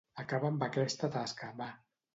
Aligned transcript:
Acaba 0.21 0.49
amb 0.53 0.65
aquesta 0.69 1.11
tasca, 1.19 1.55
va. 1.63 1.73